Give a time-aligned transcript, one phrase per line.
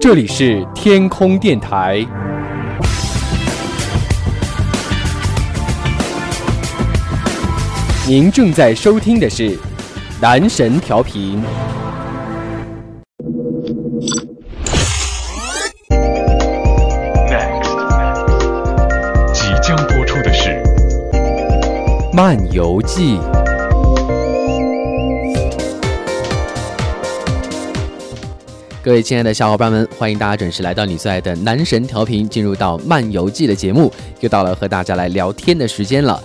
[0.00, 2.02] 这里是天空电台，
[8.08, 9.58] 您正在收听的是
[10.18, 11.42] 男神调频。
[19.34, 20.48] 即将播出的是
[22.14, 23.18] 《漫游记》。
[28.82, 36.18] 各位亲爱的小伙伴们，欢迎大家准时来到你最爱的男神调频，进入到《漫游记》的节目，又到了和大家来聊天的时间了。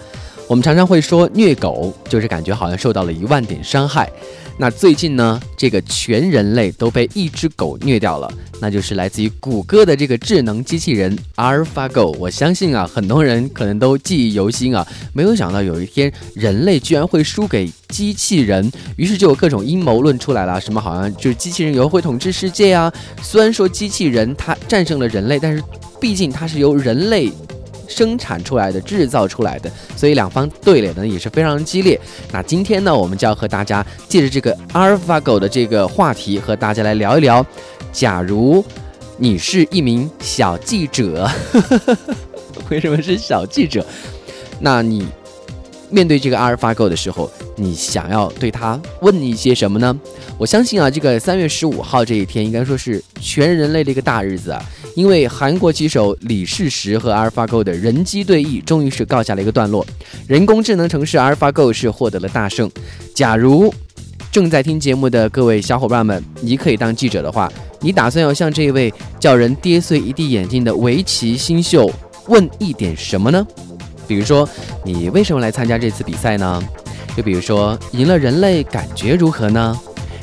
[0.48, 4.12] 我们常常会说虐狗，就是感觉好像受到了一万点伤害。
[4.58, 8.32] 那最近呢，这个全人类都被一只狗虐掉了，
[8.62, 12.16] 那就是来自于谷歌的这个智能机器人 AlphaGo。
[12.18, 22.94] 我相信啊，很多人可能都记忆犹新啊，没有想到有一天人类居然会输给机器人，于是就有各种阴谋论出来了，什么好像就是机器人以后会统治世界啊。
[23.22, 25.62] 虽然说机器人它战胜了人类，但是
[26.00, 27.30] 毕竟它是由人类。
[27.88, 32.00] 生产出来的、制造出来的，所以两方对垒呢也是非常激烈。
[32.32, 37.46] 那今天呢，我们就要和大家借着这个 AlphaGo 的这个话题，和大家来聊一聊：
[37.92, 38.64] 假如
[39.18, 41.30] 你是一名小记者，
[42.70, 43.86] 为什么是小记者？
[44.60, 45.06] 那你
[45.90, 49.98] 面对这个 AlphaGo 的时候，你想要对他问一些什么呢？
[50.38, 54.62] 我相信啊，这个三月十五号这一天，应该说是全人类的一个大日子啊。
[54.96, 59.86] 因为韩国棋手李世石和阿尔法狗的人机对弈终于是告下了一个段落，
[60.26, 62.72] 人工智能城市阿尔法狗是获得了大胜。
[63.14, 63.74] 假如
[64.32, 67.52] 正在听节目的各位小伙伴们，你可以当记者的话，
[67.82, 71.92] 你打算要向这位叫人跌碎一地眼镜的围棋新秀
[72.28, 73.46] 问一点什么呢？
[74.08, 74.48] 比如说，
[74.84, 76.64] 你为什么来参加这次比赛呢？
[77.18, 79.78] 又比如说，赢了人类感觉如何呢？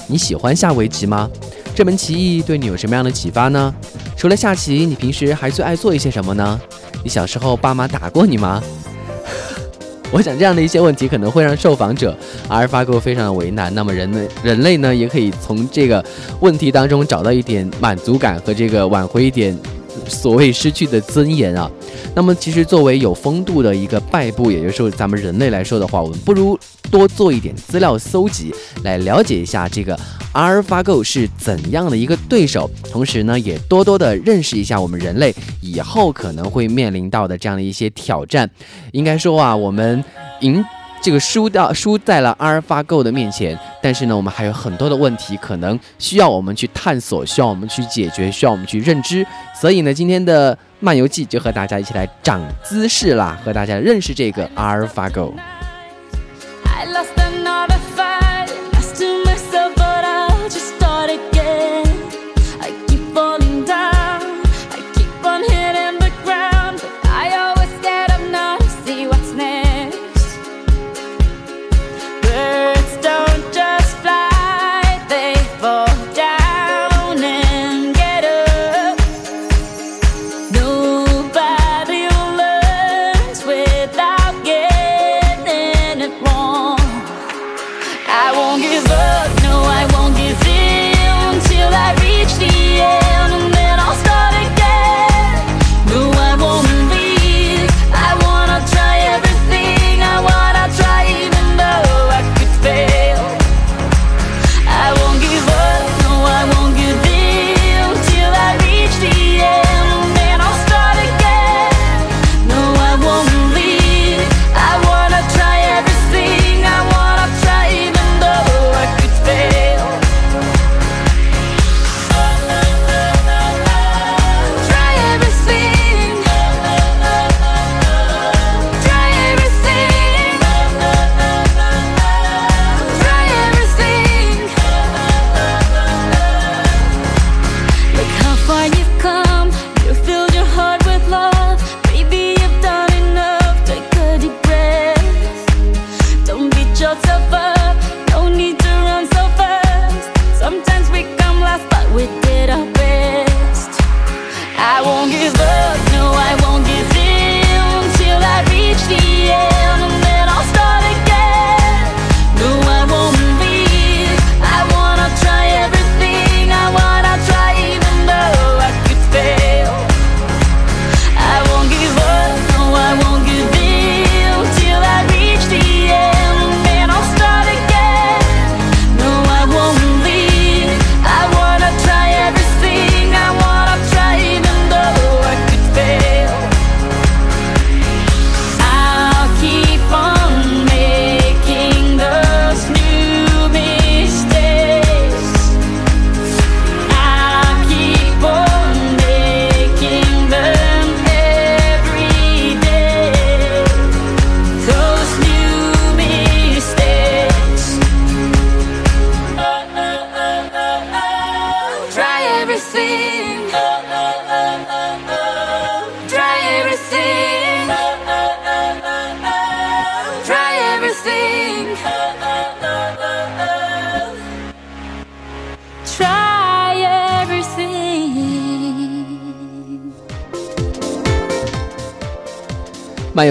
[0.07, 1.31] 你喜欢下围棋吗？
[1.75, 3.75] 这门棋艺对你有什么样的启发呢？
[4.17, 6.61] 除了下棋，你平时还最爱做一些什么呢？
[7.03, 8.63] 你小时候爸妈打过你吗？
[10.13, 12.15] 我想这样的一些问题可能会让受访者
[12.47, 13.75] 阿尔法狗非常的为难。
[13.75, 16.05] 那么人类人类呢，也可以从这个
[16.41, 19.59] 问题当中找到一点满足感和这个挽回一点
[20.07, 21.71] 所谓失去的尊严啊。
[22.15, 26.59] 那么其实作为有风度的一个败部，也就是咱们人类来说的话，我们不如
[26.93, 28.55] 多做一点资料搜集，
[28.85, 29.99] 来了解一下这个。
[30.33, 32.71] 阿尔法狗是怎样的一个对手？
[32.91, 38.49] 同时呢，也多多的认识一下我们人类以后可能会面临到的这样的一些挑战。
[38.93, 40.03] 应该说啊，我们
[40.41, 40.65] 赢
[41.03, 49.27] 这个输掉输在了阿尔法狗的面前，但是呢，我们还有很多的问题可能需要我们去探索，需要我们去解决，需要我们去认知。
[49.61, 55.35] 所以呢，今天的漫游记就和大家一起来长姿势啦，和大家认识这个阿尔法狗。
[56.75, 57.22] I lost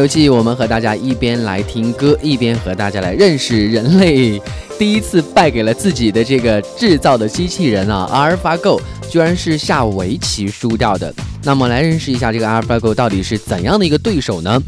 [0.01, 4.41] 游记，我们和大家一边来听歌，一边和大家来认识人类
[4.79, 11.13] 第一次败给了自己的这个制造的机器人啊，阿尔法狗居然是下围棋输掉的。
[11.43, 14.59] 那么来认识一下这个阿尔法狗到底是怎样的一个对手呢？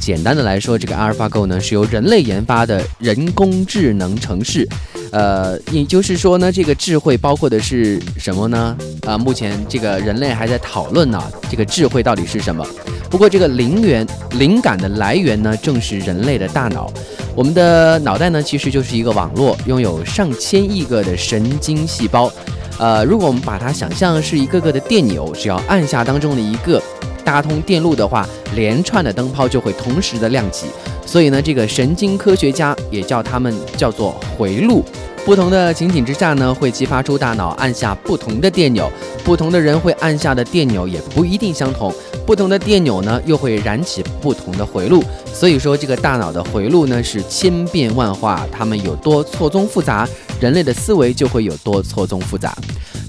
[0.00, 4.68] 简单的来说，这个阿尔法狗呢是由人类研发的人工智能城市。
[5.12, 8.76] 呃，也就是说呢，这个智慧包括的是什么呢？
[9.06, 12.66] 啊、目前这个人类还在讨论呢，这个智慧到底是什么？
[13.10, 14.06] 不过这个灵源
[14.38, 16.90] 灵感的来源呢，正是人类的大脑。
[17.34, 22.32] 我们的脑袋呢，其实就是一个网络，拥有上千亿个的神经细胞。
[22.78, 26.80] 呃，如果我们把它想象是一个个的电钮，只要按下当中的一个
[27.24, 30.66] 搭通电路的话，连串的灯泡就会同时的亮起。
[31.04, 34.84] 所以呢，这个神经科学家也叫它们叫做回路。
[35.24, 38.90] 不同的情景之下呢，会激发出大脑按下不同的电钮，
[39.22, 41.94] 不同的人会按下的电钮也不一定相同，
[42.26, 45.04] 不同的电钮呢又会燃起不同的回路。
[45.32, 50.08] 所以说，这个大脑的回路呢是千变万化，它们有多错综复杂，
[50.40, 52.56] 人类的思维就会有多错综复杂。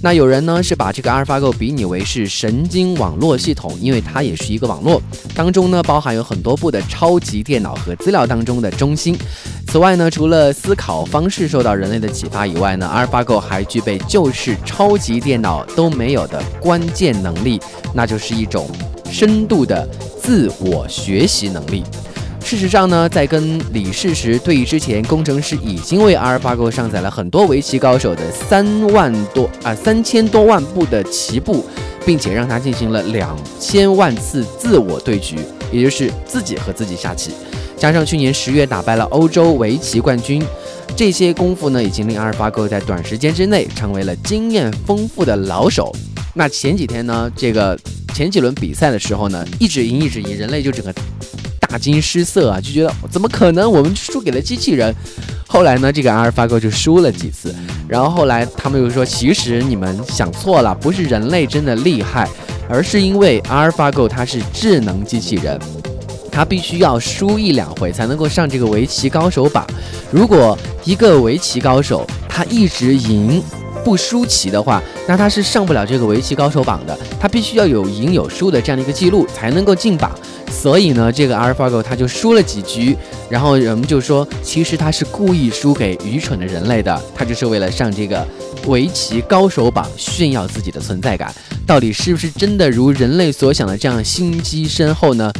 [0.03, 4.99] 那有人呢是把这个阿尔法狗比拟为是神经网络系统，因为它也是一个网络，
[5.35, 9.15] 当中呢包含有很多部的超级电脑和资料当中的中心。
[9.67, 17.59] 此外呢，除了思考方式受到人类的启发以外呢，阿尔法狗还具备就是超级电脑都没有的关键能力，
[17.93, 18.67] 那就是一种
[19.11, 19.87] 深度的
[20.19, 21.83] 自我学习能力。
[22.43, 31.65] 事实上呢，在跟李世石对弈之前，工程师已经为阿尔法狗上载了很多围棋高手的三万多啊三千多万步的棋步，
[32.05, 35.37] 并且让他进行了两千万次自我对局，
[35.71, 37.31] 也就是自己和自己下棋。
[37.77, 40.43] 加上去年十月打败了欧洲围棋冠军，
[40.95, 45.95] 这些功夫呢，已经令阿尔法狗在短时间之内成为了经验丰富的老手。
[46.33, 47.79] 那前几天呢，这个
[48.13, 50.93] 前几轮比赛的时候呢，一直赢一直赢，人类就整个
[51.67, 54.93] 大惊失色啊，就觉得怎么可能我们输给了机器人？
[55.47, 57.53] 后来呢，这个阿尔法狗就输了几次，
[57.87, 62.27] 然后后来他们又说，其实你们想错了，不是人类真的厉害，
[62.69, 65.59] 而是因为阿尔法狗它是智能机器人。
[66.33, 69.67] 他必须要输一两回才能够上这个围棋高手榜。
[70.09, 73.43] 如果一个围棋高手他一直赢
[73.83, 76.97] 不输棋的话，那他是上不了这个围棋高手榜的。
[77.19, 80.11] 他必须要有赢有输的这样的一个记录才能够进榜。
[80.51, 82.95] 所以呢，这个阿尔法狗他就输了几局，
[83.29, 88.25] 然后人们就说，其实他是故意输给愚蠢的人类的，他就是为了上这个
[88.67, 91.33] 围棋高手榜炫耀自己的存在感。
[91.65, 95.31] 到底是不是真的如人类所想的这样心机深厚呢？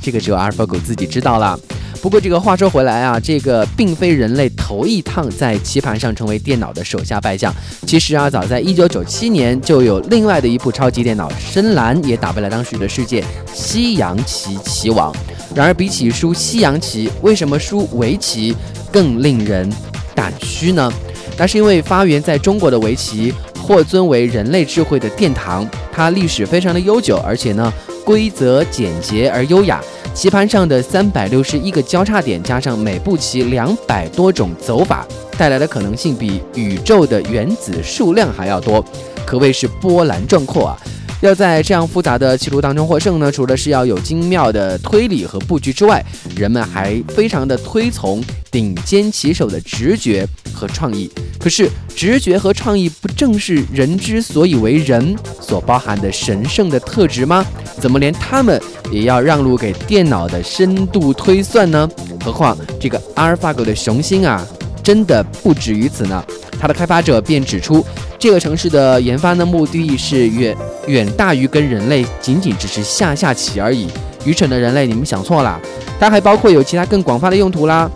[0.00, 1.58] 这个只有阿尔法狗自己知道啦。
[2.06, 7.52] 不过这个话说回来啊，这个并非人类头一趟在棋盘上成为电脑的手下败将。
[7.84, 15.12] 其实啊，早在1997年就有另外的一部超级电脑深蓝也打败了当时的世界西洋棋棋王。
[15.52, 18.54] 然而比起输西洋棋，为什么输围棋
[18.92, 19.68] 更令人
[20.14, 20.92] 胆虚呢？
[21.36, 27.72] 那是因为发源在中国的围棋获尊为人类智慧的殿堂，它历史非常的悠久，而且呢
[28.06, 29.82] 规则简洁而优雅。
[30.14, 35.04] 棋盘上的三百六十一个交叉点，加上每步棋两百多种走法，
[35.36, 38.82] 带来的可能性比宇宙的原子数量还要多，
[39.26, 40.78] 可谓是波澜壮阔啊！
[41.20, 46.04] 要在这样复杂的棋路当中获胜呢，除了是要有精妙的推理和布局之外，
[46.36, 51.10] 人们还非常的推崇顶尖棋手的直觉和创意。
[51.38, 57.44] 可是，直觉和创意不正是人之所以为人所包含的神圣的特质吗？
[57.80, 61.88] 怎么连他们也要让路给电脑的深度推算呢？
[62.24, 64.46] 何况这个阿尔法狗的雄心啊，
[64.82, 66.24] 真的不止于此呢。
[66.60, 67.84] 它的开发者便指出，
[68.18, 73.88] 这个城市的研发呢目的是远远大于跟人类仅仅只是下下棋而已。
[74.24, 75.60] 愚蠢的人类，你们想错了。
[76.00, 77.90] 它还包括有其他更广泛的用途啦，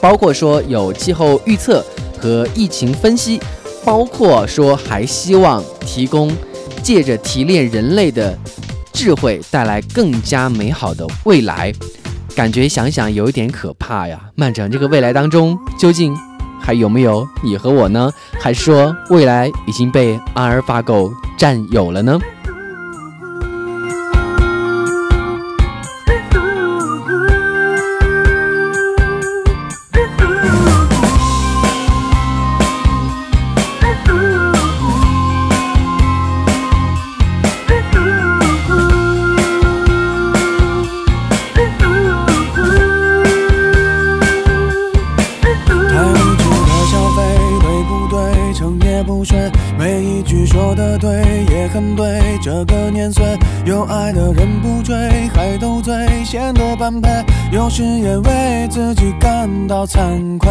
[0.00, 1.84] 包括说有气候预测
[2.20, 3.40] 和疫情分析，
[3.84, 6.30] 包括说还希望提供
[6.82, 8.38] 借着提炼人类的
[8.92, 11.72] 智慧，带来更加美好的未来。
[12.34, 14.20] 感觉想想有一点可怕呀！
[14.34, 16.14] 漫展这个未来当中，究竟
[16.66, 18.10] 还有没有你和我呢？
[18.40, 22.18] 还是说未来已经被阿尔法狗占有了呢？
[57.50, 60.48] 有时也为自己感到惭愧，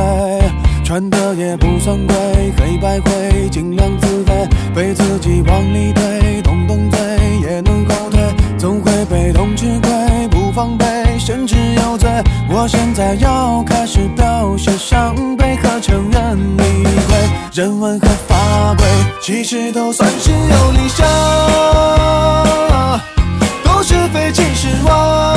[0.84, 2.16] 穿的也不算贵，
[2.58, 7.00] 黑白灰，尽量自卑，被自己往里推，动动嘴
[7.42, 8.20] 也能后退，
[8.58, 10.86] 总会被动吃亏，不防备，
[11.18, 12.10] 甚至有罪。
[12.50, 17.18] 我现在要开始表现伤悲和承认理亏，
[17.54, 18.86] 人文和法规
[19.22, 21.08] 其实都算是有理想，
[23.64, 25.35] 都是非其实我，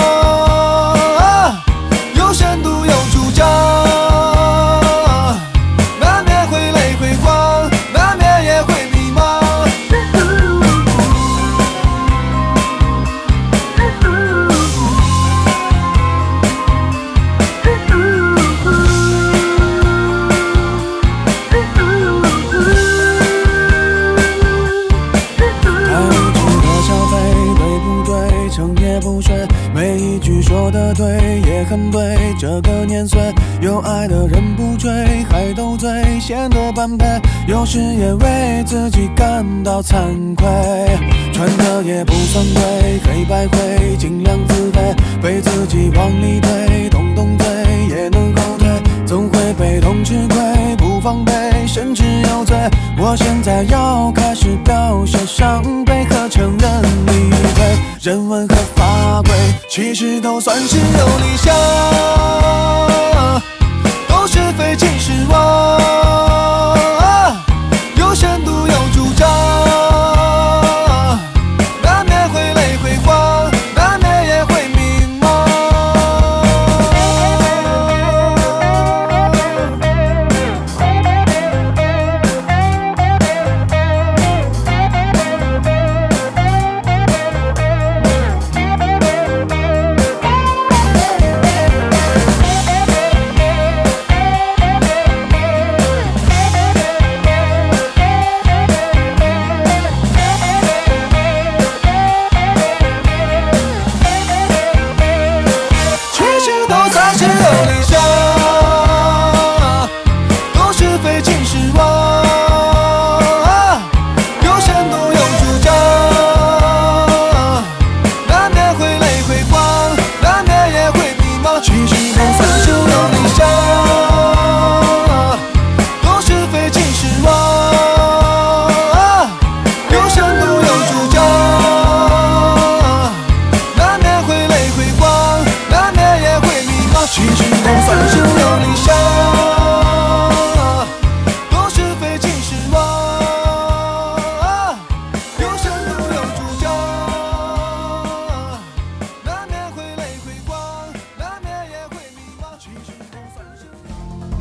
[58.00, 59.32] 人文和法规
[59.68, 60.82] 其实都算是有
[61.18, 61.52] 理想，
[64.08, 66.68] 都是非其实我，
[67.96, 69.28] 有深度有主张，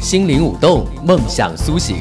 [0.07, 1.97] 心灵舞动，梦想苏醒。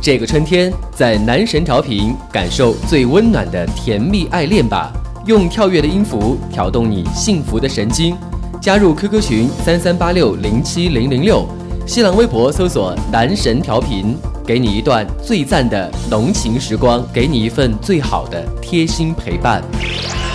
[0.00, 4.92] 这个春天，在男神调频感受最温暖的甜蜜爱恋吧！
[5.26, 8.16] 用跳跃的音符挑动你幸福的神经。
[8.62, 11.44] 加入 QQ 群三三八六零七零零六，
[11.88, 14.16] 新浪微博搜索“男神调频”，
[14.46, 19.60] 给你一段最赞的浓情时光，给你一份最好的贴心陪伴。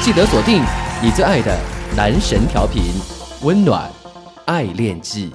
[0.02, 0.62] 记得锁定
[1.02, 1.58] 你最爱的
[1.96, 2.84] 男神调频，
[3.42, 3.90] 温暖
[4.44, 5.32] 爱恋记。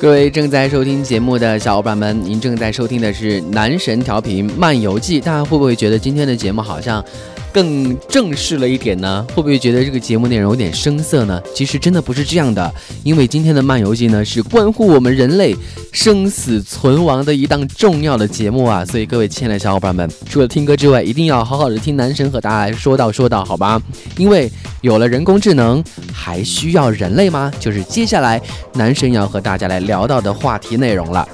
[0.00, 5.20] 各位正在收听节目的小伙伴们，您正在收听的是男神调频漫游记。
[5.20, 7.04] 大家会不会觉得今天的节目好像
[7.52, 9.26] 更正式了一点呢？
[9.34, 11.40] 会不会觉得这个节目内容有点生涩呢？
[11.54, 15.56] 其实真的不是这样的，因为今天的漫游记呢是关乎我们人类
[15.92, 18.84] 生死存亡的一档重要的节目啊！
[18.84, 23.80] 所以各位亲爱的小伙伴们，除了听歌之外，一定要好好的听男神和大家来说道说道，好吧？
[24.16, 24.50] 因为
[24.80, 27.52] 有了人工智能，还需要人类吗？
[27.58, 28.40] 就是接下来
[28.74, 31.26] 男神要和大家来聊到的话题内容了。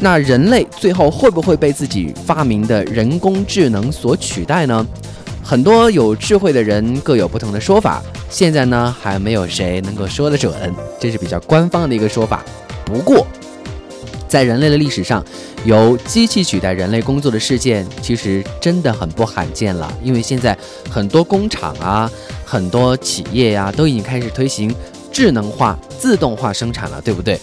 [0.00, 4.84] 那人类最后会不会被自己发明的人工智能所取代呢？
[5.42, 10.52] 很多有智慧的人各有不同的说法，现在呢还没有谁能够说得准，
[10.98, 12.44] 这是比较官方的一个说法。
[12.84, 13.26] 不过，
[14.28, 15.22] 在人类的历史上，
[15.64, 19.92] 由机器取代人类工作的事件，其实真的很不罕见了。
[20.02, 20.56] 因为现在
[20.88, 22.10] 很多工厂啊，
[22.44, 24.74] 很多企业呀、都已经开始推行
[25.10, 27.38] 智能化、自动化生产了，对不对？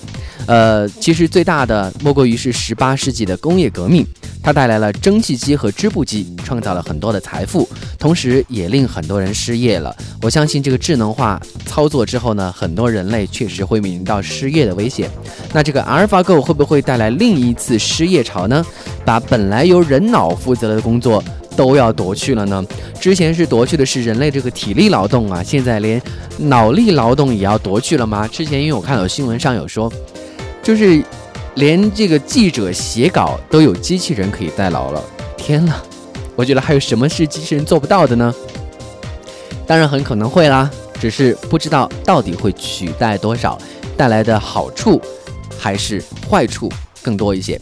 [0.50, 4.04] 呃，其实最大的莫过于是十八世纪的工业革命，
[4.42, 9.96] 它带来了蒸汽机和织布机，创造了很多的财富，同时也令很多人失业了。
[10.24, 15.08] 我相信这个智能化操作之后呢，很多人类确实会面临到失业的危险。
[15.54, 18.66] 那这个阿尔法狗会不会带来另一次失业潮呢？
[19.06, 21.24] 把本来由人脑负责的工作
[21.56, 22.66] 都要夺去了呢？
[23.00, 26.02] 之前是夺去的是人类这个体力劳动啊，现在连
[26.40, 28.28] 脑力劳动也要夺去了吗？
[28.28, 29.92] 之前因为我看到新闻上有说，
[30.62, 31.04] 就是
[31.56, 35.04] 连这个记者写稿都有机器人可以代劳了。
[35.38, 35.74] 天呐，
[36.36, 38.34] 我觉得还有什么是机器人做不到的呢？
[39.66, 43.58] 当然很可能会啦，只是不知道到底会取代多少，
[43.96, 45.02] 带来的好处
[45.58, 47.60] 还是坏处更多一些。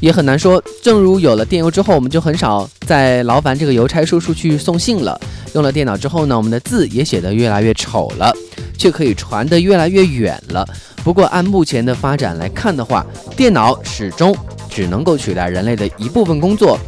[0.00, 0.62] 也很难说。
[0.82, 5.20] 正如有了电邮之后，我们就很少再劳烦这个邮差叔叔去送信了。
[5.54, 8.32] 用了电脑之后呢，我们的字也写得越来越丑了，
[8.76, 10.66] 却可以传得越来越远了。
[11.02, 13.04] 不过按目前的发展来看的话，
[13.36, 14.36] 电脑始终
[14.68, 16.78] 只能够取代人类的一部分工作，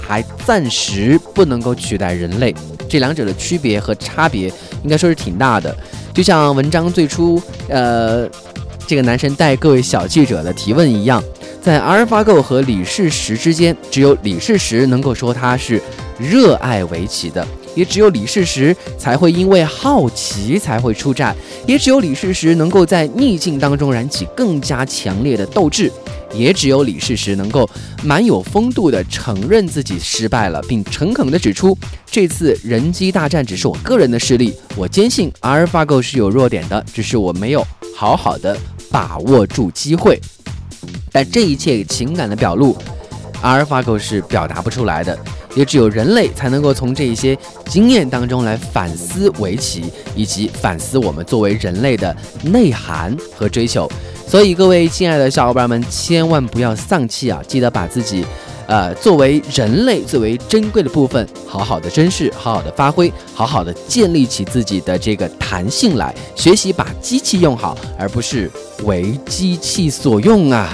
[0.00, 2.54] 还暂时不能够取代人类。
[2.88, 4.48] 这两者的区别和差别
[4.82, 5.76] 应该说是挺大的。
[6.12, 8.28] 就像文章最初，呃，
[8.86, 11.22] 这个男神带各位小记者的提问一样。
[11.62, 15.82] 在阿尔法狗和李世石之间，只有李世石能够说他是
[16.18, 21.36] 热爱围棋的，也只有李世石才会因为好奇才会出战，
[21.66, 25.92] 也只有李世石能够在逆境当中燃起更加强烈的斗志，
[26.32, 27.68] 也只有李世石能够
[28.02, 31.76] 蛮有风度的承认自己失败了，并诚恳地指出
[32.10, 38.56] 这次人机大战只是我个人的失利，我坚信阿尔法狗是有弱点的，只是我没有好好的
[38.90, 40.18] 把握住机会。
[41.12, 42.76] 但这一切情感的表露，
[43.42, 45.16] 阿尔法狗是表达不出来的，
[45.54, 47.36] 也只有人类才能够从这一些
[47.68, 53.90] 经验当中来反思围棋，以及反思我们作为人类的内涵和追求。
[54.26, 57.40] 所以，各位亲爱的小伙伴们，千万不要丧气啊！
[57.48, 58.26] 记得把自己，
[58.66, 68.50] 呃，作为人类最为珍贵的部分，好好的珍视，好好的发挥，好好的建立起自己的这个弹性来，学习把机器用好，而不是
[68.82, 70.68] 为机器所用啊！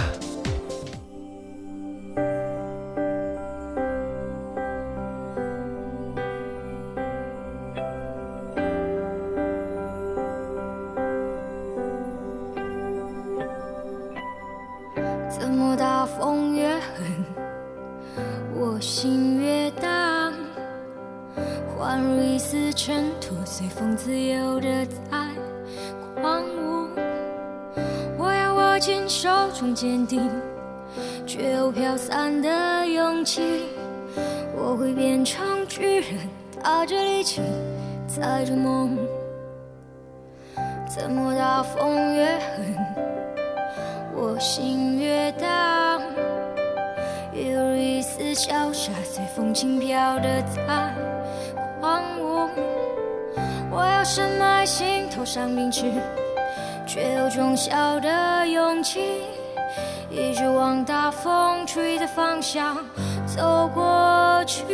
[48.34, 50.92] 潇洒，随风轻飘的在
[51.80, 52.48] 狂舞。
[53.70, 55.84] 我要深埋心头上凝滞，
[56.86, 59.22] 却有种小的勇气，
[60.10, 62.76] 一直往大风吹的方向
[63.26, 64.64] 走过去。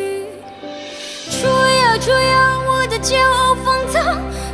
[1.30, 4.02] 吹呀吹呀，我的骄傲放纵，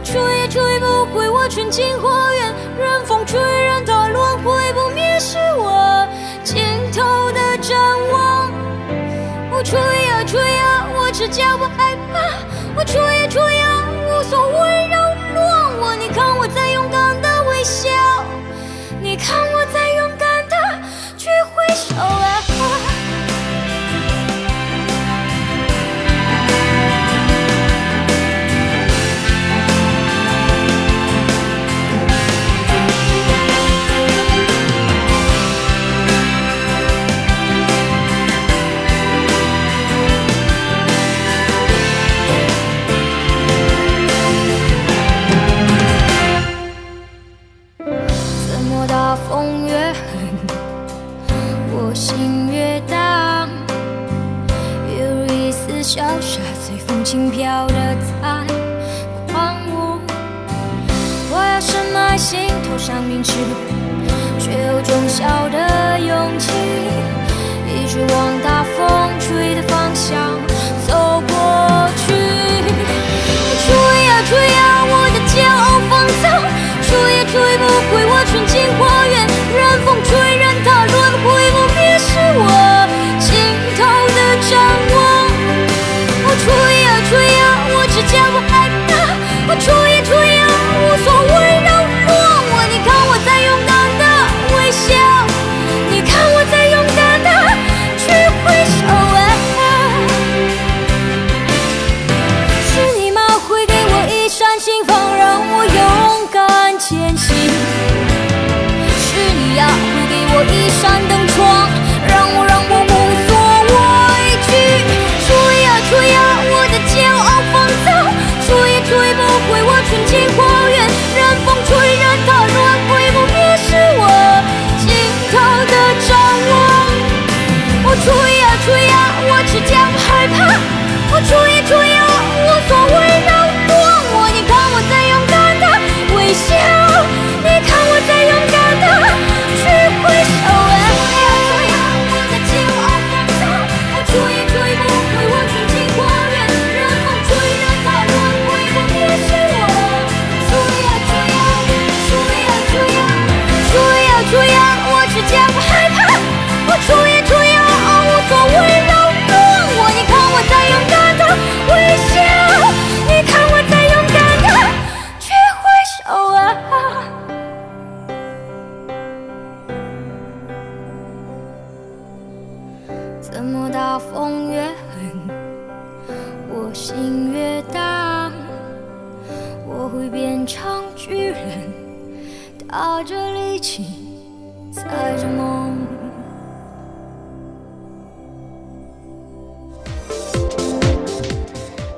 [0.04, 2.52] 吹也吹不回我纯净花园。
[2.78, 5.95] 任风吹，任它轮回不灭，是我
[9.68, 12.20] 吹呀吹呀，我只叫我害怕。
[12.76, 15.96] 我吹呀吹呀，无所谓扰乱我。
[15.98, 17.90] 你看我在勇敢的微笑，
[19.02, 19.92] 你看我在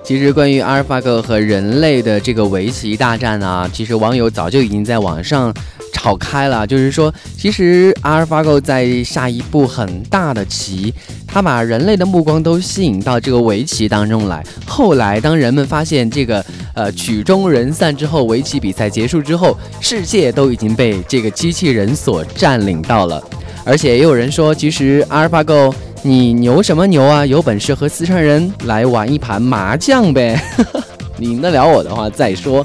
[0.08, 5.52] 其实关于阿尔法狗和人类的这个围棋大战啊，其实网友早就已经在网上
[5.92, 6.66] 吵开了。
[6.66, 10.94] 就是说，其实阿尔法狗在下一步很大的棋，
[11.26, 14.42] 它把人类的目光都吸引到这个围棋当中来。
[14.66, 16.42] 后来，当人们发现这个
[16.74, 23.22] 呃曲终人散之后，围棋比赛结束之后，世界都已经被这个机器人所占领到了。
[23.62, 25.74] 而且也有人说，其实阿尔法狗。
[26.02, 27.26] 你牛什么牛啊？
[27.26, 30.40] 有本事和四川人来玩一盘麻将呗！
[31.18, 32.64] 你赢得了我的话再说。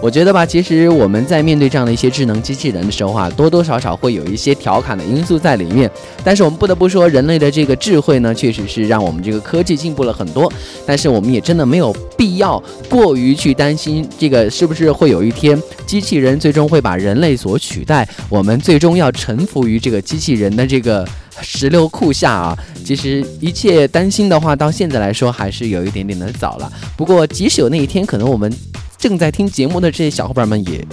[0.00, 5.90] 我觉得吧，其实我们在面对这样的一些智能机器人的时候啊，多多少少会有一些调侃的因素在里面。
[6.22, 10.50] 但是我们不得不说，人类的这个智慧呢，确实是让我们这个科技进步了很多。
[10.86, 21.04] 但是我们也真的没有必要过于去担心这个是不是会有一天机器人最终会把人类所取代，我们最终要臣服于这个机器人的这个。
[21.42, 26.72] 石榴裤下啊，其实一切担心的话，到现在来说还是有一点点的早了。
[26.96, 28.52] 不过，即使有那一天，可能我们
[28.96, 30.84] 正在听节目的这些小伙伴们也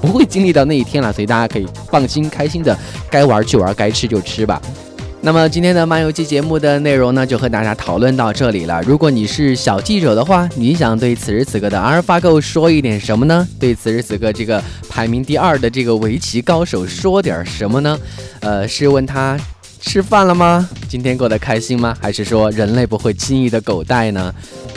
[0.00, 2.76] 不会经历到那一天了，所以大家可以放心、开心的，
[3.10, 4.60] 该玩就玩，该吃就吃吧。
[5.24, 8.82] 那么今天的漫游记节目的内容呢，就和大家讨论到这里了。
[8.82, 13.46] 如果你是小记者的话，你想对此时此刻的阿尔法狗说一点什么呢？
[13.60, 17.96] 对此时此刻这个排名第二的这个围棋高手说点什么呢？
[18.40, 19.38] 呃，是问他。
[19.82, 20.68] 吃饭了吗？
[20.88, 21.94] 今天过得开心吗？
[22.00, 24.32] 还是说人类不会轻易的狗带呢？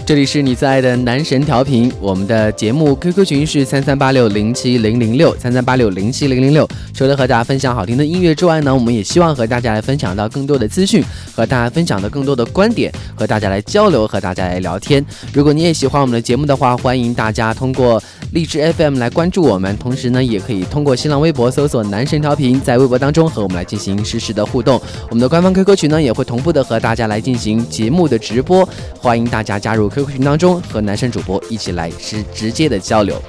[0.05, 6.67] 这里是你最爱的男神调频，我们的节目 QQ 群是三三八六零七零零六三三八六零七零零六。
[6.93, 11.03] 除了和大家分享好听的音乐之外呢，我们也希望和大家来分享到更多的资讯，
[11.35, 15.03] 和大家分享到更多的观点，和大家来交流，和大家来聊天。
[15.33, 24.79] 如果你也喜欢我们的节目的话，欢迎大家通过荔枝 FM 来关注我们，同时呢，也可以通过新浪微博搜索“男神调频”，在微博当中和我们来进行实时的互动。
[25.10, 28.67] 我们的官方 QQ 群呢，也会同步的和大家来进行节目的直播，
[28.99, 29.89] 欢迎大家加入。
[29.89, 33.21] QQ 群当中和男神主播一起来是直接的交流。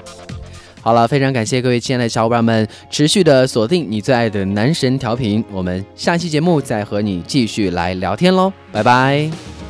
[0.81, 9.66] 好了，非常感谢各位亲爱的小伙伴们持续的锁定你最爱的男神调频，我们下期节目再和你继续来聊天喽，拜拜。